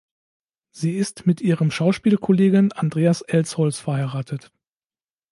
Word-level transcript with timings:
Sie 0.71 0.93
ist 0.97 1.27
mit 1.27 1.41
ihrem 1.41 1.69
Schauspielkollegen 1.69 2.71
Andreas 2.71 3.21
Elsholz 3.21 3.77
verheiratet. 3.79 4.51